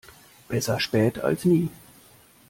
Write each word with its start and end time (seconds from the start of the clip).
Besser 0.47 0.79
spät 0.79 1.19
als 1.19 1.45
nie. 1.45 1.69